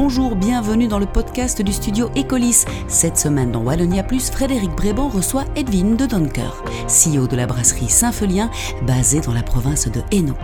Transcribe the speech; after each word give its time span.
bonjour, 0.00 0.36
bienvenue 0.36 0.86
dans 0.86 1.00
le 1.00 1.06
podcast 1.06 1.60
du 1.60 1.72
studio 1.72 2.08
Ecolis. 2.16 2.66
Cette 2.86 3.18
semaine 3.18 3.50
dans 3.50 3.62
Wallonia 3.62 4.04
Plus, 4.04 4.30
Frédéric 4.30 4.70
Bréban 4.70 5.08
reçoit 5.08 5.44
Edwin 5.56 5.96
de 5.96 6.06
Donker, 6.06 6.62
CEO 6.86 7.26
de 7.26 7.34
la 7.34 7.48
brasserie 7.48 7.88
Saint-Felien, 7.88 8.48
basée 8.86 9.20
dans 9.20 9.32
la 9.32 9.42
province 9.42 9.88
de 9.88 10.00
Hainaut. 10.12 10.36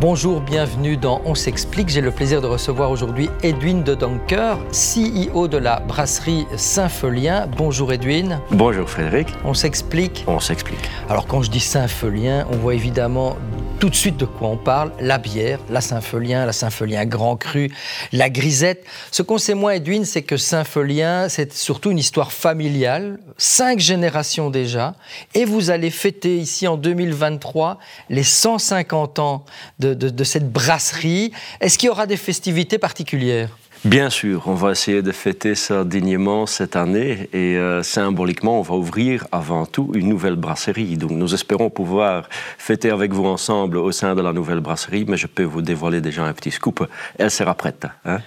Bonjour, 0.00 0.40
bienvenue 0.40 0.96
dans 0.96 1.22
On 1.24 1.34
s'explique. 1.34 1.88
J'ai 1.88 2.00
le 2.00 2.10
plaisir 2.10 2.42
de 2.42 2.46
recevoir 2.46 2.90
aujourd'hui 2.90 3.30
Edwin 3.42 3.82
de 3.82 3.94
Donker, 3.94 4.56
CEO 4.70 5.48
de 5.48 5.56
la 5.56 5.80
brasserie 5.80 6.46
Saint-Felien. 6.56 7.46
Bonjour 7.56 7.92
Edwin. 7.92 8.38
Bonjour 8.50 8.88
Frédéric. 8.88 9.28
On 9.44 9.54
s'explique 9.54 10.24
On 10.26 10.40
s'explique. 10.40 10.90
Alors 11.08 11.26
quand 11.26 11.42
je 11.42 11.50
dis 11.50 11.60
Saint-Felien, 11.60 12.46
on 12.50 12.56
voit 12.56 12.74
évidemment 12.74 13.36
tout 13.84 13.90
de 13.90 13.96
suite 13.96 14.16
de 14.16 14.24
quoi 14.24 14.48
on 14.48 14.56
parle, 14.56 14.92
la 14.98 15.18
bière, 15.18 15.60
la 15.68 15.82
Saint-Felien, 15.82 16.46
la 16.46 16.54
Saint-Felien 16.54 17.04
Grand 17.04 17.36
Cru, 17.36 17.70
la 18.12 18.30
Grisette. 18.30 18.82
Ce 19.10 19.20
qu'on 19.20 19.36
sait 19.36 19.52
moins, 19.52 19.72
Edwin, 19.72 20.06
c'est 20.06 20.22
que 20.22 20.38
Saint-Felien, 20.38 21.28
c'est 21.28 21.52
surtout 21.52 21.90
une 21.90 21.98
histoire 21.98 22.32
familiale, 22.32 23.18
cinq 23.36 23.80
générations 23.80 24.48
déjà, 24.48 24.94
et 25.34 25.44
vous 25.44 25.68
allez 25.68 25.90
fêter 25.90 26.38
ici 26.38 26.66
en 26.66 26.78
2023 26.78 27.78
les 28.08 28.22
150 28.22 29.18
ans 29.18 29.44
de, 29.80 29.92
de 29.92 30.24
cette 30.24 30.50
brasserie. 30.50 31.32
Est-ce 31.60 31.76
qu'il 31.76 31.88
y 31.88 31.90
aura 31.90 32.06
des 32.06 32.16
festivités 32.16 32.78
particulières? 32.78 33.50
Bien 33.84 34.08
sûr, 34.08 34.44
on 34.46 34.54
va 34.54 34.70
essayer 34.70 35.02
de 35.02 35.12
fêter 35.12 35.54
ça 35.54 35.84
dignement 35.84 36.46
cette 36.46 36.74
année 36.74 37.28
et 37.34 37.58
euh, 37.58 37.82
symboliquement, 37.82 38.58
on 38.58 38.62
va 38.62 38.76
ouvrir 38.76 39.26
avant 39.30 39.66
tout 39.66 39.92
une 39.94 40.08
nouvelle 40.08 40.36
brasserie. 40.36 40.96
Donc 40.96 41.10
nous 41.10 41.34
espérons 41.34 41.68
pouvoir 41.68 42.30
fêter 42.56 42.88
avec 42.88 43.12
vous 43.12 43.26
ensemble 43.26 43.76
au 43.76 43.92
sein 43.92 44.14
de 44.14 44.22
la 44.22 44.32
nouvelle 44.32 44.60
brasserie, 44.60 45.04
mais 45.06 45.18
je 45.18 45.26
peux 45.26 45.42
vous 45.42 45.60
dévoiler 45.60 46.00
déjà 46.00 46.24
un 46.24 46.32
petit 46.32 46.50
scoop. 46.50 46.88
Elle 47.18 47.30
sera 47.30 47.54
prête. 47.54 47.86
Hein. 48.06 48.20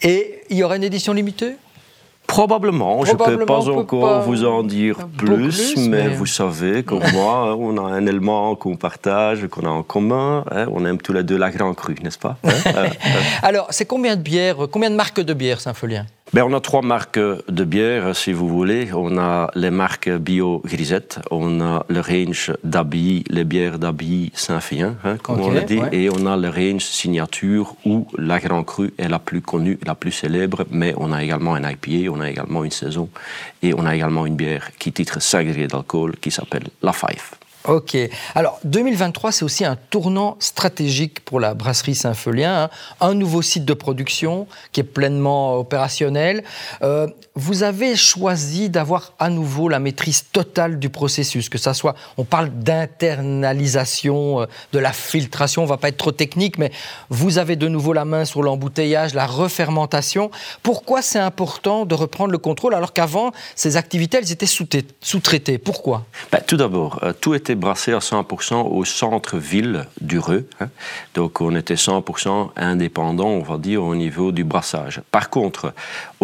et 0.00 0.42
il 0.48 0.58
y 0.58 0.62
aura 0.62 0.76
une 0.76 0.84
édition 0.84 1.12
limitée? 1.12 1.56
Probablement, 2.26 3.04
je 3.04 3.12
ne 3.12 3.16
peux 3.16 3.44
pas 3.44 3.68
encore 3.68 4.22
vous 4.22 4.44
en 4.44 4.62
dire 4.62 4.96
plus, 5.16 5.76
mais, 5.76 6.08
vous 6.08 6.26
savez, 6.26 6.82
comme 6.82 7.02
moi, 7.12 7.54
on 7.56 7.76
a 7.76 7.90
un 7.92 8.06
élément 8.06 8.56
qu'on 8.56 8.76
partage, 8.76 9.46
qu'on 9.48 9.66
a 9.66 9.70
en 9.70 9.82
commun, 9.82 10.44
hein, 10.50 10.66
on 10.72 10.84
aime 10.84 10.98
tous 10.98 11.12
les 11.12 11.22
deux 11.22 11.36
la 11.36 11.50
Grand 11.50 11.74
Cru, 11.74 11.94
n'est-ce 12.02 12.18
pas 12.18 12.36
hein? 12.44 12.50
Alors, 13.42 13.68
c'est 13.70 13.84
combien 13.84 14.16
de 14.16 14.22
bières, 14.22 14.56
combien 14.70 14.90
de 14.90 14.96
marques 14.96 15.20
de 15.20 15.34
bières 15.34 15.60
Saint-Folien? 15.60 16.06
Ben, 16.34 16.42
on 16.42 16.52
a 16.52 16.60
trois 16.60 16.82
marques 16.82 17.20
de 17.20 17.64
bière, 17.64 18.16
si 18.16 18.32
vous 18.32 18.48
voulez. 18.48 18.92
On 18.92 19.18
a 19.18 19.52
les 19.54 19.70
marques 19.70 20.10
Bio 20.10 20.60
Grisette, 20.64 21.20
on 21.30 21.60
a 21.60 21.86
le 21.88 22.00
range 22.00 22.52
d'Abilly, 22.64 23.22
les 23.30 23.44
bières 23.44 23.78
d'Abilly 23.78 24.32
Saint-Fien, 24.34 24.96
hein, 25.04 25.16
comme 25.22 25.40
on 25.40 25.52
l'a 25.52 25.60
dit, 25.60 25.78
et 25.92 26.10
on 26.10 26.26
a 26.26 26.36
le 26.36 26.48
range 26.48 26.82
Signature 26.82 27.76
où 27.86 28.08
la 28.18 28.40
Grand 28.40 28.64
Cru 28.64 28.92
est 28.98 29.08
la 29.08 29.20
plus 29.20 29.42
connue, 29.42 29.78
la 29.86 29.94
plus 29.94 30.10
célèbre, 30.10 30.64
mais 30.72 30.92
on 30.96 31.12
a 31.12 31.22
également 31.22 31.54
un 31.54 31.70
IPA, 31.70 32.10
on 32.10 32.20
a 32.20 32.28
également 32.28 32.64
une 32.64 32.72
saison, 32.72 33.08
et 33.62 33.72
on 33.72 33.86
a 33.86 33.94
également 33.94 34.26
une 34.26 34.34
bière 34.34 34.72
qui 34.76 34.92
titre 34.92 35.22
5 35.22 35.46
degrés 35.46 35.68
d'alcool 35.68 36.16
qui 36.20 36.32
s'appelle 36.32 36.64
La 36.82 36.92
Five. 36.92 37.43
Ok. 37.66 37.96
Alors, 38.34 38.60
2023, 38.64 39.32
c'est 39.32 39.44
aussi 39.44 39.64
un 39.64 39.76
tournant 39.76 40.36
stratégique 40.38 41.24
pour 41.24 41.40
la 41.40 41.54
brasserie 41.54 41.94
Saint-Felien. 41.94 42.64
Hein. 42.64 42.70
Un 43.00 43.14
nouveau 43.14 43.40
site 43.40 43.64
de 43.64 43.72
production 43.72 44.46
qui 44.72 44.80
est 44.80 44.84
pleinement 44.84 45.56
opérationnel. 45.56 46.44
Euh, 46.82 47.06
vous 47.34 47.62
avez 47.62 47.96
choisi 47.96 48.68
d'avoir 48.68 49.14
à 49.18 49.30
nouveau 49.30 49.70
la 49.70 49.78
maîtrise 49.78 50.26
totale 50.30 50.78
du 50.78 50.90
processus, 50.90 51.48
que 51.48 51.56
ça 51.56 51.72
soit, 51.72 51.94
on 52.18 52.24
parle 52.24 52.50
d'internalisation, 52.50 54.42
euh, 54.42 54.46
de 54.72 54.78
la 54.78 54.92
filtration, 54.92 55.62
on 55.62 55.66
va 55.66 55.78
pas 55.78 55.88
être 55.88 55.96
trop 55.96 56.12
technique, 56.12 56.58
mais 56.58 56.70
vous 57.08 57.38
avez 57.38 57.56
de 57.56 57.66
nouveau 57.66 57.94
la 57.94 58.04
main 58.04 58.26
sur 58.26 58.42
l'embouteillage, 58.42 59.14
la 59.14 59.26
refermentation. 59.26 60.30
Pourquoi 60.62 61.00
c'est 61.00 61.18
important 61.18 61.86
de 61.86 61.94
reprendre 61.94 62.30
le 62.30 62.38
contrôle 62.38 62.74
alors 62.74 62.92
qu'avant, 62.92 63.32
ces 63.54 63.78
activités, 63.78 64.18
elles 64.18 64.32
étaient 64.32 64.44
sous-traitées? 64.46 65.56
Pourquoi? 65.56 66.04
Ben, 66.30 66.42
Tout 66.46 66.58
d'abord, 66.58 67.00
euh, 67.02 67.14
tout 67.18 67.34
était 67.34 67.53
brassé 67.54 67.92
à 67.92 67.98
100% 67.98 68.68
au 68.68 68.84
centre-ville 68.84 69.86
du 70.00 70.18
Reux. 70.18 70.46
Hein. 70.60 70.68
Donc 71.14 71.40
on 71.40 71.54
était 71.54 71.74
100% 71.74 72.50
indépendant, 72.56 73.28
on 73.28 73.42
va 73.42 73.58
dire, 73.58 73.82
au 73.82 73.94
niveau 73.94 74.32
du 74.32 74.44
brassage. 74.44 75.00
Par 75.10 75.30
contre, 75.30 75.72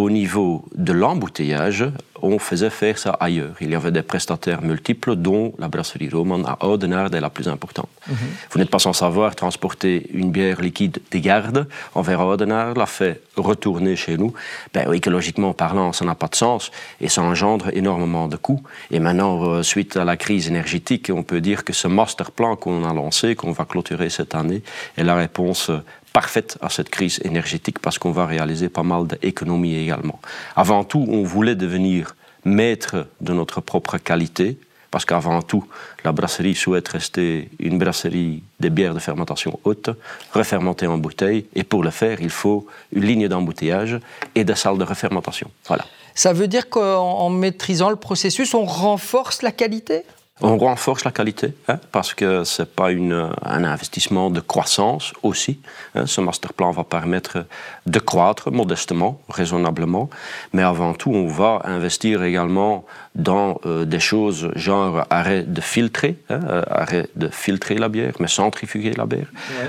au 0.01 0.11
niveau 0.11 0.65
de 0.75 0.93
l'embouteillage, 0.93 1.85
on 2.23 2.39
faisait 2.39 2.71
faire 2.71 2.99
ça 2.99 3.17
ailleurs. 3.21 3.55
Il 3.61 3.71
y 3.71 3.75
avait 3.75 3.91
des 3.91 4.03
prestataires 4.03 4.63
multiples, 4.63 5.17
dont 5.17 5.55
la 5.59 5.69
brasserie 5.69 6.09
Roman 6.11 6.43
à 6.45 6.67
Oudenaarde 6.67 7.15
est 7.15 7.21
la 7.21 7.31
plus 7.31 7.49
importante. 7.49 7.89
Mhm. 8.09 8.17
Vous 8.51 8.59
n'êtes 8.59 8.71
pas 8.71 8.79
sans 8.79 8.93
savoir 8.93 9.35
transporter 9.35 10.07
une 10.13 10.31
bière 10.31 10.61
liquide 10.61 10.99
des 11.11 11.21
gardes 11.21 11.67
envers 11.95 12.27
Oudenaarde, 12.27 12.77
la 12.77 12.87
fait 12.87 13.23
retourner 13.37 13.97
chez 13.97 14.17
nous. 14.17 14.33
Ben, 14.75 14.93
écologiquement 14.93 15.53
parlant, 15.55 15.93
ça 15.93 16.05
n'a 16.05 16.15
pas 16.15 16.29
de 16.29 16.35
sens 16.35 16.71
et 17.01 17.09
ça 17.09 17.23
engendre 17.23 17.71
énormément 17.73 18.29
de 18.29 18.37
coûts. 18.37 18.63
Et 18.91 19.01
maintenant, 19.01 19.43
euh, 19.45 19.63
suite 19.63 19.97
à 19.97 20.05
la 20.05 20.17
crise 20.17 20.49
énergétique, 20.49 21.11
on 21.15 21.23
peut 21.23 21.41
dire 21.41 21.65
que 21.65 21.73
ce 21.73 21.89
master 21.89 22.31
plan 22.31 22.57
qu'on 22.57 22.85
a 22.85 22.93
lancé, 22.93 23.35
qu'on 23.35 23.53
va 23.53 23.65
clôturer 23.65 24.11
cette 24.11 24.35
année, 24.35 24.63
est 24.97 25.05
la 25.05 25.15
réponse 25.15 25.71
parfaite 26.13 26.59
à 26.61 26.69
cette 26.69 26.91
crise 26.91 27.21
énergétique 27.25 27.79
parce 27.79 27.99
qu'on 27.99 28.13
va 28.13 28.27
réaliser 28.27 28.69
pas 28.69 28.83
mal 28.83 29.07
d'économies 29.07 29.77
également. 29.77 30.21
Avant 30.57 30.85
tout, 30.85 31.07
on 31.09 31.23
voulait 31.23 31.55
devenir 31.55 32.15
maître 32.45 33.07
de 33.21 33.33
notre 33.33 33.61
propre 33.61 33.99
qualité, 33.99 34.59
parce 34.91 35.05
qu'avant 35.05 35.41
tout, 35.43 35.65
la 36.05 36.11
brasserie 36.11 36.55
souhaite 36.55 36.89
rester 36.89 37.49
une 37.61 37.79
brasserie 37.79 38.43
des 38.59 38.71
bières 38.71 38.95
de 38.95 38.99
fermentation 38.99 39.61
haute, 39.65 39.91
refermentée 40.33 40.87
en 40.87 40.99
bouteille, 40.99 41.47
et 41.55 41.63
pour 41.63 41.85
le 41.85 41.91
faire, 41.91 42.21
il 42.21 42.31
faut 42.31 42.67
une 42.93 43.05
ligne 43.05 43.29
d'embouteillage 43.29 44.01
et 44.35 44.43
des 44.43 44.57
salles 44.57 44.79
de 44.79 44.85
refermentation. 44.85 45.51
Voilà. 45.69 45.85
Ça 46.15 46.33
veut 46.33 46.49
dire 46.49 46.69
qu'en 46.69 47.31
maîtrisant 47.31 47.91
le 47.91 47.97
processus, 47.97 48.53
on 48.55 48.65
renforce 48.65 49.43
la 49.43 49.53
qualité? 49.53 50.03
On 50.43 50.57
renforce 50.57 51.05
la 51.05 51.11
qualité, 51.11 51.55
hein, 51.69 51.79
parce 51.93 52.15
que 52.15 52.45
ce 52.45 52.63
n'est 52.63 52.67
pas 52.67 52.89
un 52.91 53.65
investissement 53.65 54.31
de 54.31 54.41
croissance 54.41 55.13
aussi. 55.23 55.61
Hein. 55.95 56.07
Ce 56.07 56.21
master 56.21 56.53
plan 56.53 56.71
va 56.71 56.85
permettre 56.85 57.45
de 57.87 57.99
croître 57.99 58.51
modestement, 58.51 59.21
raisonnablement, 59.29 60.09
mais 60.53 60.63
avant 60.63 60.95
tout, 60.95 61.11
on 61.11 61.27
va 61.27 61.63
investir 61.65 62.23
également 62.23 62.85
dans 63.15 63.61
euh, 63.67 63.85
des 63.85 63.99
choses 63.99 64.51
genre 64.55 65.05
arrêt 65.11 65.43
de 65.43 65.61
filtrer, 65.61 66.17
hein, 66.31 66.41
euh, 66.49 66.63
arrêt 66.71 67.09
de 67.17 67.29
filtrer 67.29 67.77
la 67.77 67.89
bière, 67.89 68.15
mais 68.21 68.29
centrifuger 68.29 68.93
la 68.93 69.07
bière. 69.07 69.27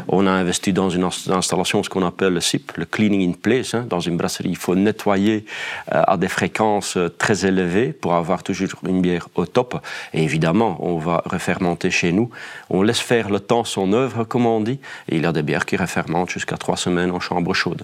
On 0.07 0.27
a 0.27 0.31
investi 0.31 0.73
dans 0.73 0.89
une 0.89 1.03
installation, 1.03 1.81
ce 1.83 1.89
qu'on 1.89 2.05
appelle 2.05 2.33
le 2.33 2.39
CIP, 2.39 2.73
le 2.77 2.85
cleaning 2.85 3.29
in 3.29 3.33
place. 3.33 3.75
Dans 3.75 3.99
une 3.99 4.15
brasserie, 4.15 4.49
il 4.49 4.57
faut 4.57 4.75
nettoyer 4.75 5.45
euh, 5.91 6.03
à 6.07 6.17
des 6.17 6.27
fréquences 6.27 6.97
très 7.17 7.45
élevées 7.45 7.93
pour 7.93 8.13
avoir 8.13 8.43
toujours 8.43 8.69
une 8.87 9.01
bière 9.01 9.27
au 9.35 9.45
top. 9.45 9.81
Et 10.13 10.23
évidemment, 10.23 10.60
on 10.61 10.97
va 10.97 11.23
refermenter 11.25 11.91
chez 11.91 12.11
nous. 12.11 12.29
On 12.69 12.81
laisse 12.81 12.99
faire 12.99 13.29
le 13.29 13.39
temps 13.39 13.63
son 13.63 13.93
œuvre, 13.93 14.23
comme 14.23 14.45
on 14.45 14.61
dit, 14.61 14.79
et 15.09 15.15
il 15.15 15.23
y 15.23 15.25
a 15.25 15.31
des 15.31 15.41
bières 15.41 15.65
qui 15.65 15.77
refermentent 15.77 16.29
jusqu'à 16.29 16.57
trois 16.57 16.77
semaines 16.77 17.11
en 17.11 17.19
chambre 17.19 17.53
chaude. 17.53 17.83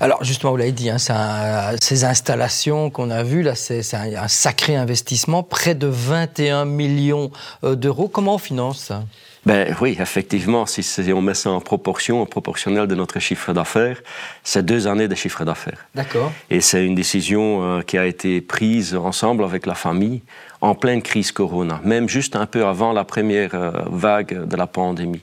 Alors, 0.00 0.22
justement, 0.24 0.52
vous 0.52 0.58
l'avez 0.58 0.72
dit, 0.72 0.90
hein, 0.90 0.98
ces 1.80 2.04
installations 2.04 2.90
qu'on 2.90 3.10
a 3.10 3.22
vues, 3.22 3.42
là, 3.42 3.54
c'est 3.54 3.82
un, 3.94 4.28
sacré 4.28 4.76
investissement, 4.76 5.42
près 5.42 5.74
de 5.74 5.86
21 5.86 6.64
millions 6.64 7.30
euh, 7.64 7.74
d'euros. 7.74 8.08
Comment 8.08 8.34
on 8.34 8.38
finance 8.38 8.78
ça? 8.78 9.02
Ben 9.46 9.72
oui, 9.80 9.96
effectivement, 10.00 10.66
si 10.66 10.84
on 11.12 11.22
met 11.22 11.34
ça 11.34 11.50
en 11.50 11.60
proportion, 11.60 12.20
en 12.20 12.26
proportionnel 12.26 12.88
de 12.88 12.96
notre 12.96 13.20
chiffre 13.20 13.52
d'affaires, 13.52 14.02
c'est 14.42 14.66
deux 14.66 14.88
années 14.88 15.06
de 15.06 15.14
chiffre 15.14 15.44
d'affaires. 15.44 15.86
D'accord. 15.94 16.32
Et 16.50 16.60
c'est 16.60 16.84
une 16.84 16.96
décision 16.96 17.62
euh, 17.62 17.82
qui 17.82 17.96
a 17.96 18.06
été 18.06 18.40
prise 18.40 18.96
ensemble 18.96 19.44
avec 19.44 19.64
la 19.66 19.76
famille 19.76 20.22
en 20.60 20.74
pleine 20.74 21.00
crise 21.00 21.30
Corona, 21.30 21.80
même 21.84 22.08
juste 22.08 22.34
un 22.34 22.46
peu 22.46 22.66
avant 22.66 22.92
la 22.92 23.04
première 23.04 23.54
euh, 23.54 23.70
vague 23.88 24.48
de 24.48 24.56
la 24.56 24.66
pandémie. 24.66 25.22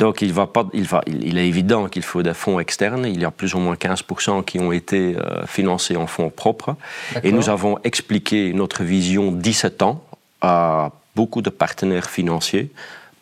Donc 0.00 0.22
il, 0.22 0.32
va 0.32 0.48
pas, 0.48 0.66
il, 0.72 0.88
va, 0.88 1.02
il 1.06 1.38
est 1.38 1.46
évident 1.46 1.86
qu'il 1.86 2.02
faut 2.02 2.24
des 2.24 2.34
fonds 2.34 2.58
externes. 2.58 3.06
Il 3.06 3.20
y 3.20 3.24
a 3.24 3.30
plus 3.30 3.54
ou 3.54 3.60
moins 3.60 3.76
15% 3.76 4.44
qui 4.44 4.58
ont 4.58 4.72
été 4.72 5.14
euh, 5.16 5.46
financés 5.46 5.94
en 5.94 6.08
fonds 6.08 6.30
propres. 6.30 6.74
Et 7.22 7.30
nous 7.30 7.48
avons 7.48 7.78
expliqué 7.84 8.52
notre 8.54 8.82
vision 8.82 9.30
17 9.30 9.82
ans 9.82 10.02
à 10.40 10.90
beaucoup 11.14 11.42
de 11.42 11.50
partenaires 11.50 12.10
financiers 12.10 12.72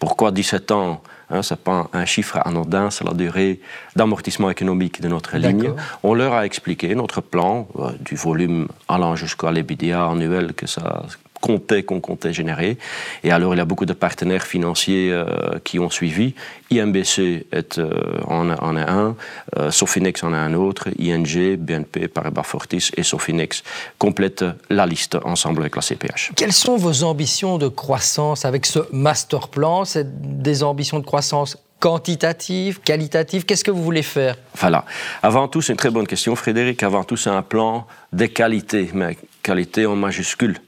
pourquoi 0.01 0.33
17 0.33 0.73
ans 0.73 1.03
hein, 1.31 1.43
Ce 1.43 1.55
n'est 1.55 1.59
pas 1.59 1.89
un 1.93 2.05
chiffre 2.07 2.39
anodin, 2.45 2.91
c'est 2.91 3.05
la 3.05 3.13
durée 3.13 3.61
d'amortissement 3.95 4.51
économique 4.51 5.01
de 5.01 5.09
notre 5.09 5.37
ligne. 5.37 5.71
On 6.03 6.15
leur 6.15 6.33
a 6.33 6.45
expliqué 6.45 6.93
notre 6.97 7.21
plan, 7.21 7.69
euh, 7.79 7.93
du 8.01 8.17
volume 8.17 8.67
allant 8.89 9.15
jusqu'à 9.15 9.53
l'EBITDA 9.53 10.07
annuel 10.07 10.55
que 10.55 10.67
ça 10.67 11.05
comptait, 11.41 11.83
qu'on 11.83 12.01
comptait 12.01 12.33
générer. 12.33 12.77
Et 13.25 13.31
alors, 13.31 13.55
il 13.55 13.59
y 13.59 13.61
a 13.61 13.65
beaucoup 13.65 13.87
de 13.87 13.93
partenaires 13.93 14.47
financiers 14.47 15.11
euh, 15.11 15.27
qui 15.65 15.79
ont 15.79 15.91
suivi. 15.91 16.35
IMBC 16.71 17.47
est, 17.51 17.79
euh, 17.79 17.91
en, 18.27 18.51
en, 18.51 18.77
a 18.77 18.91
un, 18.91 19.17
euh, 19.57 19.71
Sofinex 19.71 20.23
en 20.23 20.33
a 20.33 20.39
un 20.39 20.55
autre, 20.55 20.89
ING, 20.99 21.57
BNP, 21.57 22.09
Paribas 22.09 22.43
Fortis 22.43 22.91
et 22.97 23.03
Sofinex 23.03 23.63
complètent 23.99 24.45
la 24.69 24.87
liste 24.87 25.17
ensemble 25.25 25.63
avec 25.63 25.77
la 25.77 25.83
CPH. 25.83 26.33
Quelles 26.37 26.53
sont 26.53 26.77
vos 26.77 27.03
ambitions 27.03 27.59
de 27.59 27.69
croissance 27.69 28.45
avec 28.45 28.67
ce 28.67 28.81
master 28.93 29.49
plan? 29.49 29.85
C'est 29.85 30.39
des 30.39 30.63
ambitions 30.63 30.99
de 30.99 31.05
croissance 31.05 31.57
quantitative, 31.81 32.81
qualitative 32.81 33.47
Qu'est-ce 33.47 33.65
que 33.65 33.71
vous 33.71 33.83
voulez 33.83 34.03
faire? 34.03 34.37
Voilà. 34.55 34.85
Avant 35.23 35.49
tout, 35.49 35.63
c'est 35.63 35.73
une 35.73 35.79
très 35.79 35.91
bonne 35.91 36.07
question, 36.07 36.37
Frédéric. 36.37 36.83
Avant 36.83 37.05
tout, 37.05 37.17
c'est 37.17 37.31
un 37.31 37.43
plan 37.43 37.87
de 38.13 38.27
qualité, 38.27 38.91
mais 38.93 39.17
qualité 39.43 39.87
en 39.87 39.97
majuscule. 39.97 40.59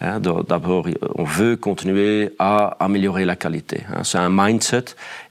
Hein, 0.00 0.20
d'abord, 0.20 0.86
on 1.16 1.24
veut 1.24 1.56
continuer 1.56 2.30
à 2.38 2.76
améliorer 2.78 3.24
la 3.24 3.34
qualité. 3.34 3.82
Hein. 3.92 4.04
C'est 4.04 4.18
un 4.18 4.30
mindset 4.30 4.84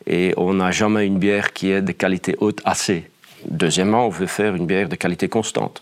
et 0.05 0.33
on 0.35 0.55
n'a 0.55 0.71
jamais 0.71 1.05
une 1.05 1.19
bière 1.19 1.53
qui 1.53 1.71
est 1.71 1.81
de 1.81 1.93
qualité 1.93 2.35
haute 2.39 2.61
assez. 2.65 3.09
Deuxièmement, 3.49 4.07
on 4.07 4.09
veut 4.09 4.27
faire 4.27 4.55
une 4.55 4.65
bière 4.65 4.89
de 4.89 4.95
qualité 4.95 5.29
constante. 5.29 5.81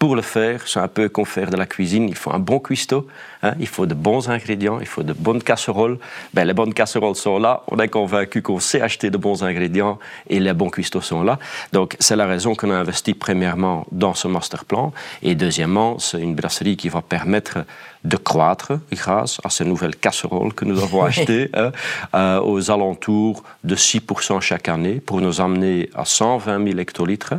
Pour 0.00 0.16
le 0.16 0.22
faire, 0.22 0.66
c'est 0.66 0.80
un 0.80 0.88
peu 0.88 1.10
comme 1.10 1.26
faire 1.26 1.50
de 1.50 1.58
la 1.58 1.66
cuisine. 1.66 2.08
Il 2.08 2.14
faut 2.14 2.32
un 2.32 2.38
bon 2.38 2.58
cuistot, 2.58 3.06
hein. 3.42 3.52
il 3.60 3.66
faut 3.66 3.84
de 3.84 3.92
bons 3.92 4.30
ingrédients, 4.30 4.80
il 4.80 4.86
faut 4.86 5.02
de 5.02 5.12
bonnes 5.12 5.42
casseroles. 5.42 5.98
Ben, 6.32 6.46
les 6.46 6.54
bonnes 6.54 6.72
casseroles 6.72 7.16
sont 7.16 7.38
là. 7.38 7.64
On 7.70 7.78
est 7.78 7.88
convaincu 7.88 8.40
qu'on 8.40 8.60
sait 8.60 8.80
acheter 8.80 9.10
de 9.10 9.18
bons 9.18 9.44
ingrédients 9.44 9.98
et 10.30 10.40
les 10.40 10.54
bons 10.54 10.70
cuistots 10.70 11.02
sont 11.02 11.22
là. 11.22 11.38
Donc, 11.74 11.96
c'est 12.00 12.16
la 12.16 12.26
raison 12.26 12.54
qu'on 12.54 12.70
a 12.70 12.76
investi 12.76 13.12
premièrement 13.12 13.86
dans 13.92 14.14
ce 14.14 14.26
master 14.26 14.64
plan. 14.64 14.94
Et 15.22 15.34
deuxièmement, 15.34 15.98
c'est 15.98 16.22
une 16.22 16.34
brasserie 16.34 16.78
qui 16.78 16.88
va 16.88 17.02
permettre 17.02 17.58
de 18.04 18.16
croître 18.16 18.72
grâce 18.90 19.38
à 19.44 19.50
ces 19.50 19.66
nouvelles 19.66 19.96
casseroles 19.96 20.54
que 20.54 20.64
nous 20.64 20.82
avons 20.82 21.04
achetées 21.10 21.50
hein, 21.52 21.72
euh, 22.14 22.40
aux 22.40 22.70
alentours 22.70 23.42
de 23.64 23.76
6% 23.76 24.40
chaque 24.40 24.70
année 24.70 24.94
pour 24.94 25.20
nous 25.20 25.42
amener 25.42 25.90
à 25.94 26.06
120 26.06 26.64
000 26.68 26.78
hectolitres. 26.78 27.34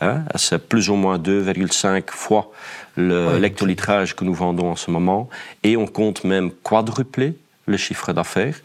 Hein, 0.00 0.22
c'est 0.34 0.66
plus 0.66 0.88
ou 0.88 0.94
moins 0.94 1.18
2,5 1.18 2.04
fois 2.08 2.50
l'hectolitrage 2.96 4.16
que 4.16 4.24
nous 4.24 4.34
vendons 4.34 4.70
en 4.70 4.76
ce 4.76 4.90
moment. 4.90 5.28
Et 5.62 5.76
on 5.76 5.86
compte 5.86 6.24
même 6.24 6.50
quadrupler 6.50 7.34
le 7.66 7.76
chiffre 7.76 8.12
d'affaires 8.12 8.56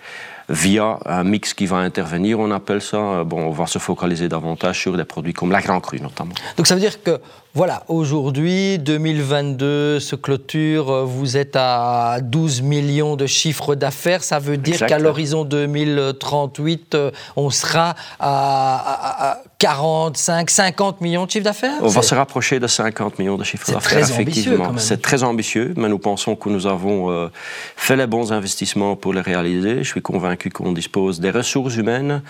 via 0.50 1.00
un 1.06 1.24
mix 1.24 1.54
qui 1.54 1.66
va 1.66 1.78
intervenir. 1.78 2.40
On 2.40 2.52
appelle 2.52 2.82
ça, 2.82 2.98
euh, 2.98 3.24
bon, 3.24 3.42
on 3.48 3.52
va 3.52 3.66
se 3.66 3.80
focaliser 3.80 4.30
davantage 4.30 4.80
sur 4.80 4.96
des 4.96 5.04
produits 5.04 5.34
comme 5.34 5.52
la 5.52 5.62
Grand 5.62 5.80
Cru 5.80 6.00
notamment. 6.00 6.36
Donc 6.58 6.68
ça 6.68 6.76
veut 6.76 6.82
dire 6.82 7.02
que 7.02 7.20
voilà, 7.56 7.84
aujourd'hui, 7.88 8.78
2022 8.80 10.00
se 10.00 10.16
clôture, 10.16 10.92
euh, 10.92 11.04
vous 11.04 11.38
êtes 11.38 11.56
à 11.56 12.20
12 12.22 12.62
millions 12.62 13.16
de 13.16 13.26
chiffres 13.26 13.76
d'affaires. 13.76 14.24
Ça 14.24 14.40
veut 14.40 14.58
dire 14.58 14.86
qu'à 14.86 15.00
l'horizon 15.00 15.46
2038, 15.46 16.96
euh, 16.96 17.12
on 17.36 17.50
sera 17.50 17.96
à, 18.20 19.40
45, 19.66 20.52
50 20.52 21.02
millions 21.02 21.26
de 21.26 21.32
chiffres 21.32 21.44
d'affaires? 21.44 21.80
On 21.82 21.88
va 21.88 22.04
se 22.04 22.14
rapprocher 22.14 22.60
de 22.60 22.68
50 22.68 23.18
millions 23.18 23.36
de 23.36 23.44
chiffres 23.44 23.72
d'affaires, 23.72 23.98
effectivement. 23.98 24.78
C'est 24.78 25.02
très 25.02 25.24
ambitieux, 25.24 25.74
mais 25.76 25.90
nous 25.90 25.98
pensons 25.98 26.36
que 26.36 26.50
nous 26.50 26.68
avons 26.68 27.10
euh, 27.10 27.30
fait 27.76 27.96
les 27.96 28.06
bons 28.06 28.32
investissements 28.32 28.96
pour 28.96 29.12
le 29.12 29.22
réaliser. 29.22 29.78
Je 29.80 29.90
suis 29.90 30.04
convaincu 30.04 30.52
qu'on 30.52 30.72
dispose 30.72 31.20
des 31.20 31.32
ressources 31.32 31.78
humaines 31.78 32.22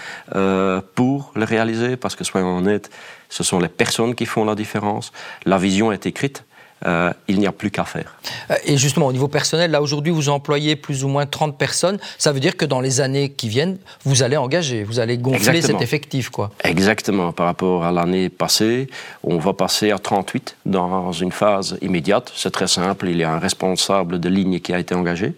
pour 0.95 1.33
le 1.35 1.43
réaliser, 1.43 1.97
parce 1.97 2.15
que 2.15 2.23
soyons 2.23 2.57
honnêtes, 2.57 2.89
ce 3.27 3.43
sont 3.43 3.59
les 3.59 3.67
personnes 3.67 4.15
qui 4.15 4.25
font 4.25 4.45
la 4.45 4.55
différence. 4.55 5.11
La 5.45 5.57
vision 5.57 5.91
est 5.91 6.05
écrite. 6.05 6.44
Euh, 6.85 7.11
il 7.27 7.39
n'y 7.39 7.47
a 7.47 7.51
plus 7.51 7.71
qu'à 7.71 7.85
faire. 7.85 8.15
Euh, 8.51 8.55
et 8.65 8.77
justement, 8.77 9.07
au 9.07 9.13
niveau 9.13 9.27
personnel, 9.27 9.71
là 9.71 9.81
aujourd'hui, 9.81 10.11
vous 10.11 10.29
employez 10.29 10.75
plus 10.75 11.03
ou 11.03 11.07
moins 11.07 11.25
30 11.25 11.57
personnes. 11.57 11.97
Ça 12.17 12.31
veut 12.31 12.39
dire 12.39 12.57
que 12.57 12.65
dans 12.65 12.81
les 12.81 13.01
années 13.01 13.29
qui 13.29 13.47
viennent, 13.47 13.77
vous 14.03 14.23
allez 14.23 14.37
engager, 14.37 14.83
vous 14.83 14.99
allez 14.99 15.17
gonfler 15.17 15.61
cet 15.61 15.81
effectif. 15.81 16.29
Quoi. 16.29 16.51
Exactement. 16.63 17.31
Par 17.31 17.45
rapport 17.47 17.85
à 17.85 17.91
l'année 17.91 18.29
passée, 18.29 18.87
on 19.23 19.37
va 19.37 19.53
passer 19.53 19.91
à 19.91 19.99
38 19.99 20.57
dans 20.65 21.11
une 21.11 21.31
phase 21.31 21.77
immédiate. 21.81 22.31
C'est 22.35 22.51
très 22.51 22.67
simple. 22.67 23.07
Il 23.07 23.17
y 23.17 23.23
a 23.23 23.31
un 23.31 23.39
responsable 23.39 24.19
de 24.19 24.29
ligne 24.29 24.59
qui 24.59 24.73
a 24.73 24.79
été 24.79 24.93
engagé. 24.93 25.33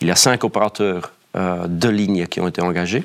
Il 0.00 0.08
y 0.08 0.10
a 0.10 0.16
cinq 0.16 0.44
opérateurs 0.44 1.12
euh, 1.34 1.66
de 1.66 1.88
ligne 1.88 2.26
qui 2.26 2.40
ont 2.40 2.46
été 2.46 2.62
engagés. 2.62 3.04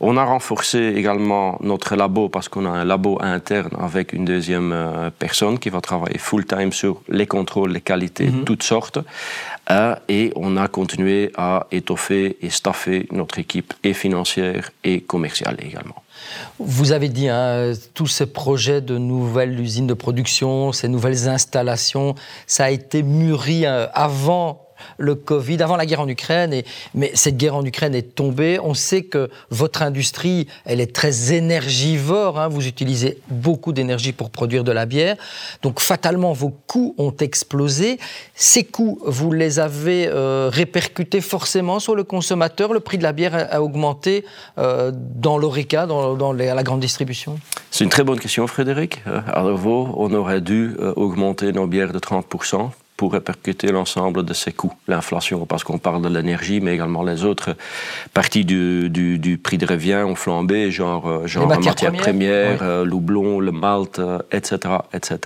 On 0.00 0.16
a 0.16 0.24
renforcé 0.24 0.94
également 0.96 1.58
notre 1.60 1.96
labo 1.96 2.28
parce 2.28 2.48
qu'on 2.48 2.66
a 2.66 2.70
un 2.70 2.84
labo 2.84 3.18
interne 3.20 3.70
avec 3.80 4.12
une 4.12 4.24
deuxième 4.24 4.72
euh, 4.72 5.10
personne 5.10 5.58
qui 5.58 5.70
va 5.70 5.80
travailler 5.80 6.18
full-time 6.18 6.72
sur 6.72 7.02
les 7.08 7.26
contrôles, 7.26 7.72
les 7.72 7.80
qualités, 7.80 8.26
mhm. 8.26 8.44
toutes 8.44 8.62
sortes. 8.62 8.98
Euh, 9.70 9.96
et 10.08 10.32
on 10.36 10.56
a 10.56 10.68
continué 10.68 11.32
à 11.36 11.66
étoffer 11.72 12.38
et 12.40 12.50
staffer 12.50 13.08
notre 13.10 13.38
équipe 13.38 13.74
et 13.82 13.92
financière 13.92 14.70
et 14.84 15.00
commerciale 15.00 15.56
également. 15.60 16.02
Vous 16.58 16.92
avez 16.92 17.08
dit, 17.08 17.28
hein, 17.28 17.72
tous 17.94 18.06
ces 18.06 18.26
projets 18.26 18.80
de 18.80 18.98
nouvelles 18.98 19.58
usines 19.60 19.86
de 19.86 19.94
production, 19.94 20.72
ces 20.72 20.88
nouvelles 20.88 21.28
installations, 21.28 22.14
ça 22.46 22.66
a 22.66 22.70
été 22.70 23.02
mûri 23.02 23.66
euh, 23.66 23.86
avant 23.94 24.67
le 24.98 25.14
Covid, 25.14 25.62
avant 25.62 25.76
la 25.76 25.86
guerre 25.86 26.00
en 26.00 26.08
Ukraine. 26.08 26.62
Mais 26.94 27.10
cette 27.14 27.36
guerre 27.36 27.56
en 27.56 27.64
Ukraine 27.64 27.94
est 27.94 28.14
tombée. 28.14 28.58
On 28.62 28.74
sait 28.74 29.02
que 29.02 29.30
votre 29.50 29.82
industrie, 29.82 30.46
elle 30.64 30.80
est 30.80 30.94
très 30.94 31.32
énergivore. 31.32 32.38
Hein. 32.38 32.48
Vous 32.48 32.66
utilisez 32.66 33.18
beaucoup 33.28 33.72
d'énergie 33.72 34.12
pour 34.12 34.30
produire 34.30 34.64
de 34.64 34.72
la 34.72 34.86
bière. 34.86 35.16
Donc 35.62 35.80
fatalement, 35.80 36.32
vos 36.32 36.50
coûts 36.66 36.94
ont 36.98 37.14
explosé. 37.20 37.98
Ces 38.34 38.64
coûts, 38.64 38.98
vous 39.04 39.32
les 39.32 39.58
avez 39.58 40.06
euh, 40.08 40.50
répercutés 40.52 41.20
forcément 41.20 41.78
sur 41.78 41.94
le 41.94 42.04
consommateur. 42.04 42.72
Le 42.72 42.80
prix 42.80 42.98
de 42.98 43.02
la 43.02 43.12
bière 43.12 43.34
a, 43.50 43.62
augmenté 43.62 44.24
euh, 44.58 44.92
dans 44.94 45.38
l'ORECA, 45.38 45.86
dans, 45.86 46.32
la 46.32 46.62
grande 46.62 46.80
distribution 46.80 47.38
C'est 47.70 47.84
une 47.84 47.90
très 47.90 48.04
bonne 48.04 48.20
question, 48.20 48.46
Frédéric. 48.46 49.02
Euh, 49.06 49.20
à 49.32 49.42
nouveau, 49.42 49.94
on 49.96 50.12
aurait 50.14 50.40
dû 50.40 50.76
augmenter 50.96 51.52
nos 51.52 51.66
bières 51.66 51.92
de 51.92 51.98
30% 51.98 52.70
pour 52.98 53.12
répercuter 53.12 53.68
l'ensemble 53.68 54.24
de 54.24 54.34
ces 54.34 54.52
coûts, 54.52 54.72
l'inflation, 54.88 55.46
parce 55.46 55.62
qu'on 55.62 55.78
parle 55.78 56.02
de 56.02 56.08
l'énergie, 56.08 56.60
mais 56.60 56.74
également 56.74 57.04
les 57.04 57.24
autres 57.24 57.56
parties 58.12 58.44
du, 58.44 58.90
du, 58.90 59.38
prix 59.38 59.56
de 59.56 59.66
revient 59.66 60.02
ont 60.04 60.16
flambé, 60.16 60.72
genre, 60.72 61.08
euh, 61.08 61.26
genre 61.28 61.46
matières, 61.46 61.74
matières 61.74 61.92
premières, 61.92 62.62
euh, 62.62 62.84
le 62.84 63.52
malt, 63.52 64.00
etc., 64.32 64.58
euh, 64.66 64.78
etc. 64.92 65.18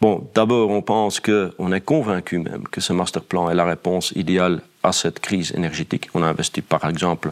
Bon, 0.00 0.28
d'abord, 0.34 0.70
on 0.70 0.82
pense 0.82 1.20
que, 1.20 1.52
on 1.60 1.70
est 1.70 1.80
convaincu 1.80 2.40
même 2.40 2.64
que 2.68 2.80
ce 2.80 2.92
master 2.92 3.22
plan 3.22 3.48
est 3.48 3.54
la 3.54 3.64
réponse 3.64 4.12
idéale 4.16 4.60
à 4.82 4.90
cette 4.90 5.20
crise 5.20 5.52
énergétique. 5.56 6.08
On 6.14 6.22
a 6.24 6.26
investi 6.26 6.62
par 6.62 6.84
exemple 6.88 7.30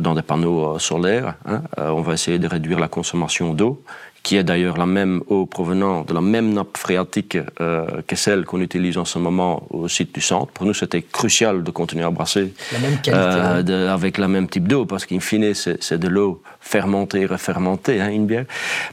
dans 0.00 0.14
des 0.14 0.22
panneaux 0.22 0.78
solaires. 0.78 1.34
Hein. 1.46 1.62
on 1.76 2.00
va 2.00 2.14
essayer 2.14 2.38
de 2.38 2.48
réduire 2.48 2.80
la 2.80 2.88
consommation 2.88 3.52
d'eau 3.52 3.82
qui 4.24 4.36
est 4.36 4.42
d'ailleurs 4.42 4.78
la 4.78 4.86
même 4.86 5.22
eau 5.28 5.44
provenant 5.44 6.02
de 6.02 6.14
la 6.14 6.22
même 6.22 6.54
nappe 6.54 6.78
phréatique 6.78 7.36
euh, 7.60 7.86
que 8.06 8.16
celle 8.16 8.46
qu'on 8.46 8.62
utilise 8.62 8.96
en 8.96 9.04
ce 9.04 9.18
moment 9.18 9.64
au 9.70 9.86
site 9.86 10.14
du 10.14 10.22
centre. 10.22 10.50
Pour 10.50 10.64
nous, 10.64 10.72
c'était 10.72 11.02
crucial 11.02 11.62
de 11.62 11.70
continuer 11.70 12.04
à 12.04 12.10
brasser 12.10 12.54
la 12.72 12.78
même 12.78 12.98
qualité, 13.02 13.72
euh, 13.72 13.92
avec 13.92 14.16
la 14.16 14.26
même 14.26 14.48
type 14.48 14.66
d'eau, 14.66 14.86
parce 14.86 15.04
qu'in 15.04 15.20
fine, 15.20 15.52
c'est 15.54 15.98
de 15.98 16.08
l'eau 16.08 16.42
fermentée, 16.58 17.26
refermentée, 17.26 18.00
hein, 18.00 18.08
une 18.08 18.26
bière. 18.26 18.46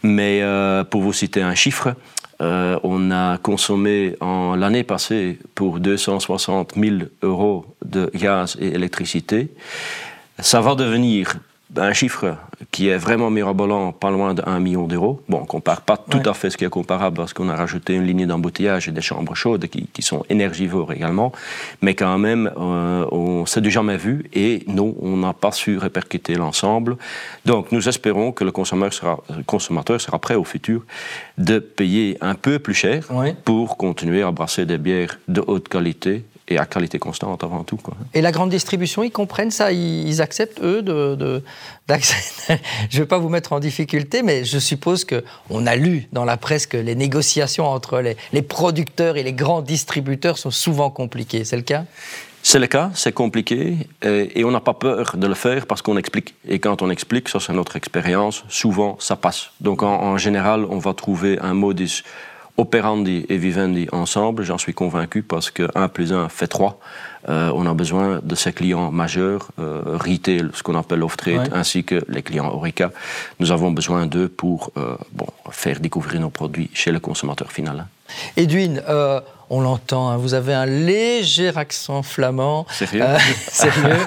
Mais 0.03 0.41
euh, 0.41 0.83
pour 0.83 1.01
vous 1.01 1.13
citer 1.13 1.41
un 1.41 1.55
chiffre, 1.55 1.95
on 2.41 3.11
a 3.11 3.37
consommé 3.37 4.15
en 4.19 4.55
l'année 4.55 4.83
passée 4.83 5.37
pour 5.53 5.79
260 5.79 6.73
000 6.75 6.95
euros 7.21 7.67
de 7.85 8.09
gaz 8.15 8.57
et 8.59 8.69
électricité. 8.69 9.49
Ça 10.39 10.59
va 10.59 10.73
devenir 10.73 11.35
un 11.77 11.93
chiffre 11.93 12.35
qui 12.71 12.87
est 12.87 12.97
vraiment 12.97 13.29
mirabolant, 13.29 13.91
pas 13.91 14.11
loin 14.11 14.33
de 14.33 14.43
1 14.45 14.59
million 14.59 14.87
d'euros. 14.87 15.21
Bon, 15.27 15.39
on 15.39 15.41
ne 15.41 15.45
compare 15.45 15.81
pas 15.81 15.97
tout 15.97 16.21
à 16.25 16.33
fait 16.33 16.49
ce 16.49 16.57
qui 16.57 16.65
est 16.65 16.69
comparable 16.69 17.17
parce 17.17 17.33
qu'on 17.33 17.49
a 17.49 17.55
rajouté 17.55 17.93
une 17.93 18.05
ligne 18.05 18.25
d'embouteillage 18.25 18.87
et 18.87 18.91
des 18.91 19.01
chambres 19.01 19.35
chaudes 19.35 19.67
qui, 19.67 20.01
sont 20.01 20.23
énergivores 20.29 20.91
également. 20.91 21.31
Mais 21.81 21.93
quand 21.93 22.17
même, 22.17 22.51
euh, 22.57 23.05
on 23.11 23.45
s'est 23.45 23.61
du 23.61 23.71
jamais 23.71 23.97
vu 23.97 24.29
et 24.33 24.63
nous, 24.67 24.95
on 25.01 25.17
n'a 25.17 25.33
pas 25.33 25.51
su 25.51 25.77
répercuter 25.77 26.35
l'ensemble. 26.35 26.97
Donc, 27.45 27.71
nous 27.71 27.87
espérons 27.87 28.31
que 28.31 28.43
le 28.43 28.51
consommateur 28.51 28.93
sera, 28.93 29.23
consommateur 29.45 29.99
sera 30.01 30.19
prêt 30.19 30.35
au 30.35 30.43
futur 30.43 30.83
de 31.37 31.59
payer 31.59 32.17
un 32.21 32.35
peu 32.35 32.59
plus 32.59 32.73
cher 32.73 33.07
pour 33.45 33.77
continuer 33.77 34.23
à 34.23 34.31
brasser 34.31 34.65
des 34.65 34.77
bières 34.77 35.19
de 35.27 35.43
haute 35.45 35.67
qualité 35.67 36.23
et 36.51 36.57
à 36.57 36.65
qualité 36.65 36.99
constante 36.99 37.43
avant 37.43 37.63
tout. 37.63 37.77
Quoi. 37.77 37.95
Et 38.13 38.21
la 38.21 38.31
grande 38.31 38.49
distribution, 38.49 39.03
ils 39.03 39.11
comprennent 39.11 39.51
ça 39.51 39.71
Ils 39.71 40.21
acceptent, 40.21 40.61
eux, 40.61 40.81
de... 40.81 41.15
de 41.15 41.43
je 42.89 42.97
ne 42.97 43.01
vais 43.01 43.05
pas 43.05 43.17
vous 43.17 43.27
mettre 43.27 43.51
en 43.51 43.59
difficulté, 43.59 44.23
mais 44.23 44.45
je 44.45 44.59
suppose 44.59 45.05
qu'on 45.05 45.67
a 45.67 45.75
lu 45.75 46.07
dans 46.13 46.23
la 46.23 46.37
presse 46.37 46.65
que 46.65 46.77
les 46.77 46.95
négociations 46.95 47.67
entre 47.67 47.99
les, 47.99 48.15
les 48.31 48.41
producteurs 48.41 49.17
et 49.17 49.23
les 49.23 49.33
grands 49.33 49.61
distributeurs 49.61 50.37
sont 50.37 50.51
souvent 50.51 50.89
compliquées. 50.89 51.43
C'est 51.43 51.57
le 51.57 51.63
cas? 51.63 51.83
C'est 52.43 52.59
le 52.59 52.67
cas, 52.67 52.89
c'est 52.95 53.11
compliqué, 53.11 53.77
et 54.01 54.43
on 54.43 54.49
n'a 54.49 54.61
pas 54.61 54.73
peur 54.73 55.15
de 55.15 55.27
le 55.27 55.35
faire 55.35 55.67
parce 55.67 55.83
qu'on 55.83 55.95
explique. 55.95 56.33
Et 56.47 56.57
quand 56.57 56.81
on 56.81 56.89
explique, 56.89 57.29
ça 57.29 57.39
c'est 57.39 57.53
notre 57.53 57.75
expérience, 57.75 58.43
souvent 58.49 58.97
ça 58.99 59.15
passe. 59.15 59.51
Donc 59.59 59.83
en, 59.83 60.01
en, 60.01 60.17
général, 60.17 60.65
on 60.65 60.79
va 60.79 60.95
trouver 60.95 61.37
un 61.39 61.53
modus 61.53 62.03
operandi 62.57 63.25
et 63.29 63.37
vivendi 63.37 63.87
ensemble, 63.91 64.43
j'en 64.43 64.57
suis 64.57 64.73
convaincu, 64.73 65.23
parce 65.23 65.51
que 65.51 65.67
1 65.75 65.87
plus 65.87 66.13
1 66.13 66.29
fait 66.29 66.47
3. 66.47 66.79
Euh, 67.29 67.51
on 67.53 67.65
a 67.67 67.73
besoin 67.73 68.19
de 68.23 68.35
ces 68.35 68.51
clients 68.51 68.91
majeurs, 68.91 69.49
euh, 69.59 69.97
retail, 69.97 70.49
ce 70.53 70.63
qu'on 70.63 70.75
appelle 70.75 71.03
off-trade, 71.03 71.49
ainsi 71.53 71.83
que 71.83 72.03
les 72.07 72.23
clients 72.23 72.49
Orica. 72.49 72.91
Nous 73.39 73.51
avons 73.51 73.71
besoin 73.71 74.07
d'eux 74.07 74.27
pour 74.27 74.71
euh, 74.77 74.95
bon, 75.11 75.27
faire 75.51 75.79
découvrir 75.79 76.19
nos 76.19 76.29
produits 76.29 76.69
chez 76.73 76.91
le 76.91 76.99
consommateur 76.99 77.51
final. 77.51 77.85
Edwin, 78.35 78.81
on 79.51 79.59
l'entend, 79.59 80.09
hein, 80.09 80.17
vous 80.17 80.33
avez 80.33 80.53
un 80.53 80.65
léger 80.65 81.51
accent 81.55 82.03
flamand. 82.03 82.65
Sérieux 82.71 83.03
Sérieux. 83.51 83.97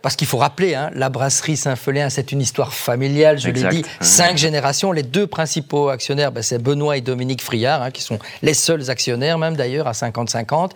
parce 0.00 0.16
qu'il 0.16 0.26
faut 0.26 0.38
rappeler, 0.38 0.74
hein, 0.74 0.90
la 0.94 1.10
brasserie 1.10 1.56
Saint-Felien, 1.56 2.08
c'est 2.08 2.32
une 2.32 2.40
histoire 2.40 2.72
familiale, 2.72 3.38
je 3.38 3.50
l'ai 3.50 3.68
dit, 3.68 3.84
cinq 4.00 4.38
générations. 4.38 4.90
Les 4.90 5.02
deux 5.02 5.26
principaux 5.26 5.90
actionnaires, 5.90 6.32
ben, 6.32 6.42
c'est 6.42 6.58
Benoît 6.58 6.96
et 6.96 7.02
Dominique 7.02 7.42
Friard, 7.42 7.82
hein, 7.82 7.90
qui 7.90 8.00
sont 8.00 8.18
les 8.40 8.54
seuls 8.54 8.90
actionnaires 8.90 9.36
même 9.36 9.54
d'ailleurs 9.54 9.86
à 9.86 9.92
50-50. 9.92 10.70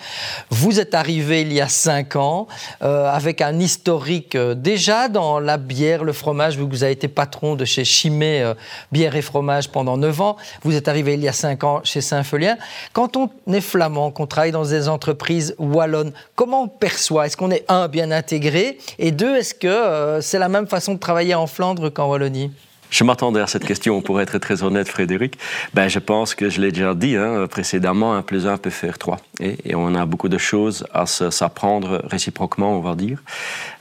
Vous 0.51 0.79
êtes 0.79 0.95
arrivé 0.95 1.41
il 1.41 1.53
y 1.53 1.63
a 1.63 1.69
cinq 1.69 2.17
ans 2.17 2.47
avec 2.81 3.41
un 3.41 3.59
historique 3.59 4.37
déjà 4.37 5.09
dans 5.09 5.41
la 5.41 5.57
bière, 5.57 6.05
le 6.05 6.13
fromage, 6.13 6.59
vous 6.59 6.83
avez 6.83 6.93
été 6.93 7.09
patron 7.09 7.55
de 7.55 7.65
chez 7.65 7.85
Chimay 7.85 8.45
Bière 8.93 9.17
et 9.17 9.23
Fromage 9.23 9.71
pendant 9.71 9.97
9 9.97 10.21
ans. 10.21 10.37
Vous 10.63 10.75
êtes 10.75 10.89
arrivé 10.89 11.15
il 11.15 11.21
y 11.21 11.29
a 11.29 11.33
5 11.33 11.65
ans 11.65 11.81
chez 11.85 12.03
Saint-Felien. 12.03 12.59
Quand 12.93 13.17
on 13.17 13.31
est 13.53 13.61
flamand, 13.61 14.11
qu'on 14.11 14.27
travaille 14.27 14.53
dans 14.53 14.65
des 14.65 14.89
entreprises 14.89 15.55
wallonnes, 15.59 16.13
comment 16.35 16.65
on 16.65 16.69
perçoit? 16.69 17.27
Est-ce 17.27 17.37
qu'on 17.37 17.51
est, 17.51 17.65
un, 17.69 17.89
bien 17.89 18.11
intégré? 18.11 18.79
Et 18.99 19.11
deux, 19.11 19.37
est-ce 19.37 19.55
que 19.55 19.67
euh, 19.67 20.21
c'est 20.21 20.39
la 20.39 20.49
même 20.49 20.67
façon 20.67 20.95
de 20.95 20.99
travailler 20.99 21.35
en 21.35 21.47
Flandre 21.47 21.91
qu'en 21.93 22.09
Wallonie? 22.09 22.51
Je 22.89 23.03
m'attendais 23.05 23.41
à 23.41 23.47
cette 23.47 23.65
question, 23.65 24.01
pour 24.01 24.21
être 24.21 24.39
très 24.39 24.63
honnête, 24.63 24.89
Frédéric. 24.89 25.39
Ben, 25.75 25.89
je 25.89 25.99
pense 25.99 26.35
que 26.35 26.49
je 26.49 26.61
l'ai 26.61 26.71
déjà 26.71 26.95
dit 26.95 27.17
hein, 27.17 27.47
précédemment, 27.49 28.15
un 28.15 28.23
plus 28.23 28.47
un 28.47 28.59
peut 28.59 28.71
faire 28.71 28.97
trois. 28.99 29.19
Et, 29.41 29.75
on 29.75 29.95
a 29.95 30.07
beaucoup 30.07 30.29
de 30.29 30.39
choses 30.39 30.87
à 30.95 31.07
s'apprendre 31.07 32.03
réciproquement, 32.05 32.77
on 32.77 32.81
va 32.81 32.95
dire. 32.95 33.23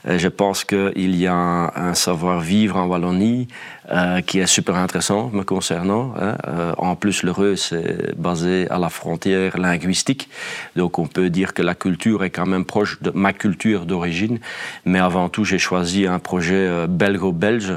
Euh, 0.08 0.18
je 0.18 0.28
pense 0.28 0.64
qu'il 0.64 1.16
y 1.16 1.26
a 1.26 1.34
un, 1.34 1.94
savoir-vivre 1.94 2.76
en 2.76 2.86
Wallonie 2.86 3.48
euh, 3.90 4.20
qui 4.20 4.38
est 4.38 4.46
super 4.46 4.76
intéressant 4.76 5.30
me 5.32 5.42
concernant. 5.42 6.14
Hein. 6.20 6.36
Euh, 6.48 6.72
en 6.78 6.96
plus, 6.96 7.22
l'heureux, 7.22 7.56
c'est 7.56 8.16
basé 8.16 8.66
à 8.70 8.78
la 8.78 8.88
frontière 8.88 9.58
linguistique. 9.58 10.28
Donc, 10.74 10.98
on 10.98 11.06
peut 11.06 11.30
dire 11.30 11.54
que 11.54 11.62
la 11.62 11.74
culture 11.74 12.24
est 12.24 12.30
quand 12.30 12.46
même 12.46 12.64
proche 12.64 13.00
de 13.02 13.10
ma 13.14 13.32
culture 13.32 13.86
d'origine. 13.86 14.38
Mais 14.84 14.98
avant 14.98 15.28
tout, 15.28 15.44
j'ai 15.44 15.58
choisi 15.58 16.06
un 16.06 16.18
projet 16.18 16.86
belgo-belge. 16.88 17.74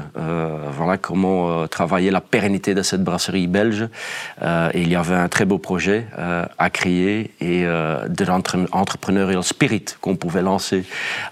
voilà 0.76 0.98
comment 0.98 1.66
travailler 1.68 2.10
la 2.10 2.20
pérennité 2.20 2.74
de 2.74 2.82
cette 2.82 3.02
brasserie 3.02 3.46
belge. 3.46 3.88
et 4.74 4.80
il 4.82 4.88
y 4.88 4.96
avait 4.96 5.14
un 5.14 5.28
très 5.28 5.44
beau 5.44 5.58
projet 5.58 6.06
à 6.58 6.70
créer 6.70 7.30
et 7.40 7.64
de 7.64 8.24
l'entrepreneurial 8.24 9.42
spirit 9.42 9.84
qu'on 10.00 10.16
pouvait 10.16 10.42
lancer 10.42 10.84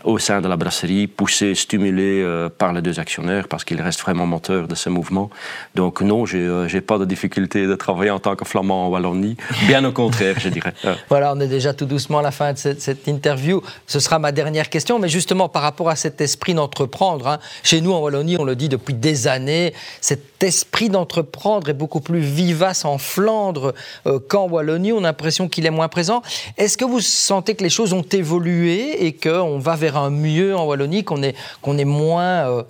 au 0.05 0.19
sein 0.19 0.41
de 0.41 0.49
la 0.49 0.57
brasserie 0.57 1.07
poussé, 1.07 1.55
stimulé 1.55 2.23
euh, 2.23 2.49
par 2.49 2.73
les 2.73 2.83
deux 2.83 3.01
actionnaires, 3.01 3.49
parce 3.49 3.65
qu'ils 3.65 3.81
restent 3.81 4.01
vraiment 4.01 4.27
moteurs 4.27 4.68
de 4.69 4.75
ce 4.75 4.89
mouvement. 4.89 5.31
Donc 5.75 6.01
non, 6.01 6.27
je 6.27 6.37
n'ai 6.37 6.75
euh, 6.77 6.81
pas 6.81 6.99
de 6.99 7.05
difficulté 7.05 7.67
de 7.67 7.75
travailler 7.75 8.11
en 8.11 8.19
tant 8.19 8.37
que 8.37 8.45
flamand 8.45 8.87
en 8.87 8.89
Wallonie. 8.91 9.37
Bien 9.67 9.85
au 9.85 9.93
contraire, 9.93 10.37
je 10.39 10.49
dirais. 10.49 10.75
Voilà, 11.09 11.33
on 11.35 11.41
est 11.41 11.49
déjà 11.49 11.73
tout 11.73 11.87
doucement 11.87 12.19
à 12.19 12.23
la 12.23 12.31
fin 12.31 12.53
de 12.53 12.59
cette, 12.59 13.09
interview. 13.09 13.63
Ce 13.87 14.01
sera 14.01 14.19
ma 14.19 14.33
dernière 14.33 14.69
question, 14.69 14.99
mais 14.99 15.09
justement 15.09 15.49
par 15.49 15.63
rapport 15.63 15.89
à 15.89 15.97
cet 15.97 16.21
esprit 16.21 16.55
d'entreprendre, 16.55 17.27
hein, 17.27 17.39
chez 17.63 17.81
nous 17.81 17.93
en 17.93 18.01
Wallonie, 18.01 18.37
on 18.39 18.45
le 18.45 18.57
dit 18.57 18.69
depuis 18.69 18.95
des 18.95 19.27
années, 19.27 19.73
cet 20.01 20.43
esprit 20.43 20.91
d'entreprendre 20.91 21.69
est 21.69 21.75
beaucoup 21.75 22.01
plus 22.01 22.21
vivace 22.21 22.85
en 22.85 22.99
Flandre 22.99 23.75
euh, 24.07 24.19
qu'en 24.19 24.49
Wallonie. 24.49 24.93
On 24.93 24.99
a 24.99 25.09
l'impression 25.09 25.49
qu'il 25.49 25.67
est 25.67 25.71
moins 25.71 25.89
présent. 25.89 26.23
Est-ce 26.57 26.77
que 26.77 26.85
vous 26.85 27.01
sentez 27.01 27.55
que 27.55 27.63
les 27.63 27.71
choses 27.71 27.93
ont 27.93 28.03
évolué 28.13 29.07
et 29.07 29.13
qu'on 29.15 29.59
va 29.59 29.77
vers 29.77 29.97
un 29.97 30.11
mieux 30.11 30.55
en 30.57 30.67
Wallonie 30.67 31.05
qu'on 31.05 31.23
est, 31.23 31.35
qu'on 31.63 31.79
est 31.79 31.85
moins... 31.85 32.51
Euh, 32.51 32.63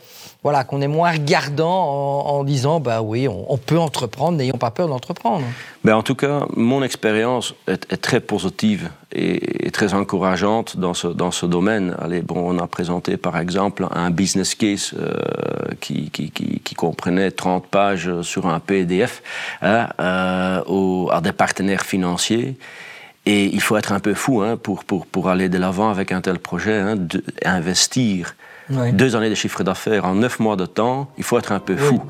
voilà, 0.45 0.63
qu'on 0.63 0.81
est 0.81 0.89
moins 0.89 1.11
regardant 1.11 2.25
en, 2.27 2.45
disant, 2.45 2.79
bah 2.79 3.03
oui, 3.03 3.27
on, 3.29 3.57
peut 3.57 3.79
entreprendre, 3.79 4.39
n'ayons 4.39 4.57
pas 4.57 4.71
peur 4.71 4.87
d'entreprendre. 4.87 5.45
Ben 5.83 5.97
en 5.97 6.03
tout 6.05 6.15
cas, 6.15 6.47
mon 6.55 6.83
expérience 6.85 7.55
est, 7.67 8.01
très 8.01 8.21
positive 8.21 8.91
et, 9.13 9.71
très 9.73 9.95
encourageante 9.95 10.77
dans 10.77 10.95
ce, 10.95 11.09
dans 11.09 11.33
ce 11.33 11.45
domaine. 11.45 11.97
Allez, 12.01 12.23
bon, 12.23 12.55
on 12.55 12.59
a 12.61 12.69
présenté 12.69 13.17
par 13.17 13.37
exemple 13.37 13.87
un 13.91 14.11
business 14.11 14.55
case 14.55 14.95
euh, 14.97 15.17
qui, 15.81 16.11
comprenait 16.77 17.33
30 17.33 17.67
pages 17.67 18.23
sur 18.23 18.47
un 18.47 18.61
PDF 18.61 19.23
hein, 19.61 19.89
euh, 20.01 21.07
à 21.11 21.21
des 21.21 21.33
partenaires 21.33 21.83
financiers. 21.83 22.57
Et 23.29 23.45
il 23.55 23.61
faut 23.61 23.77
être 23.77 23.93
un 23.93 24.01
peu 24.01 24.15
fou 24.15 24.41
hein, 24.41 24.57
pour, 24.57 24.85
pour, 24.85 25.05
pour, 25.05 25.29
aller 25.29 25.51
de 25.51 25.59
l'avant 25.59 25.91
avec 25.91 26.13
un 26.13 26.23
tel 26.23 26.39
projet, 26.39 26.79
hein, 26.79 26.97
investir 27.45 28.35
deux 28.71 29.17
années 29.17 29.31
de 29.31 29.35
chiffre 29.35 29.63
d'affaires 29.63 30.05
en 30.05 30.15
neuf 30.15 30.41
mois 30.41 30.57
de 30.57 30.67
temps, 30.67 31.11
il 31.19 31.25
faut 31.25 31.39
être 31.39 31.53
un 31.53 31.59
peu 31.59 31.77
fou. 31.77 32.03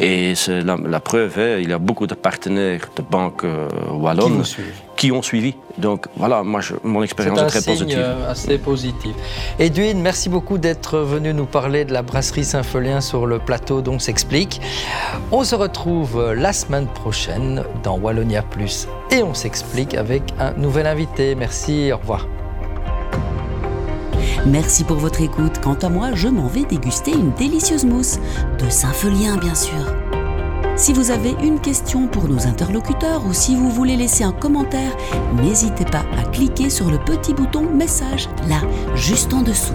Et 0.00 0.34
la, 0.48 0.76
la, 0.76 1.00
preuve 1.00 1.38
est, 1.38 1.62
il 1.62 1.70
y 1.70 1.72
a 1.72 1.78
beaucoup 1.78 2.06
de 2.06 2.14
partenaires 2.14 2.88
de 2.96 3.02
banques 3.02 3.44
euh, 3.44 3.68
wallonnes 3.90 4.42
qui 4.42 4.62
ont 5.12 5.22
suivi. 5.22 5.54
Donc 5.78 6.06
voilà, 6.16 6.42
moi, 6.42 6.60
mon 6.82 7.02
expérience 7.02 7.38
est, 7.40 7.46
très 7.46 7.62
positive. 7.62 7.98
Euh, 7.98 8.30
assez 8.30 8.58
positif. 8.58 9.12
Edwin, 9.58 10.00
merci 10.00 10.28
beaucoup 10.28 10.58
d'être 10.58 10.98
venu 10.98 11.34
nous 11.34 11.46
parler 11.46 11.84
de 11.84 11.92
la 11.92 12.02
brasserie 12.02 12.44
Saint-Felien 12.44 13.00
sur 13.00 13.26
le 13.26 13.38
plateau 13.38 13.82
dont 13.82 13.98
s'explique. 13.98 14.60
On 15.30 15.44
se 15.44 15.54
retrouve 15.54 16.32
la 16.32 16.52
semaine 16.52 16.86
prochaine 16.86 17.62
dans 17.82 17.98
Wallonia 17.98 18.42
Plus 18.42 18.88
et 19.10 19.22
on 19.22 19.34
s'explique 19.34 19.94
avec 19.94 20.22
un 20.38 20.52
nouvel 20.52 20.86
invité. 20.86 21.34
Merci, 21.34 21.92
au 21.92 21.98
revoir. 21.98 22.26
Merci 24.46 24.84
pour 24.84 24.96
votre 24.96 25.20
écoute. 25.22 25.60
Quant 25.60 25.74
à 25.74 25.88
moi, 25.88 26.10
je 26.14 26.28
m'en 26.28 26.46
vais 26.46 26.64
déguster 26.64 27.10
une 27.10 27.32
délicieuse 27.32 27.84
mousse. 27.84 28.18
De 28.60 28.70
Saint-Felien, 28.70 29.36
bien 29.38 29.54
sûr. 29.54 30.05
Si 30.76 30.92
vous 30.92 31.10
avez 31.10 31.34
une 31.42 31.58
question 31.58 32.06
pour 32.06 32.28
nos 32.28 32.46
interlocuteurs 32.46 33.24
ou 33.26 33.32
si 33.32 33.56
vous 33.56 33.70
voulez 33.70 33.96
laisser 33.96 34.24
un 34.24 34.32
commentaire, 34.32 34.94
n'hésitez 35.42 35.86
pas 35.86 36.04
à 36.18 36.22
cliquer 36.24 36.68
sur 36.68 36.90
le 36.90 36.98
petit 36.98 37.32
bouton 37.32 37.62
message 37.62 38.28
là, 38.46 38.60
juste 38.94 39.32
en 39.32 39.40
dessous. 39.40 39.72